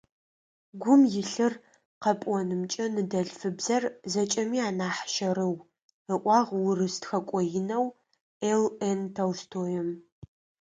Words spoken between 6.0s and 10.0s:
ыӏуагъ урыс тхэкӏо инэу Л.Н. Толстоим.